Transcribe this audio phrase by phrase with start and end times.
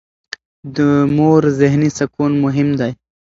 [0.75, 0.77] د
[1.15, 2.91] مور ذهني سکون مهم دی.